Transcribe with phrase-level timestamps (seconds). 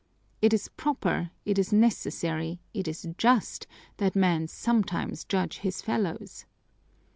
[0.41, 3.67] It is proper, it is necessary, it is just,
[3.97, 6.45] that man sometimes judge his fellows."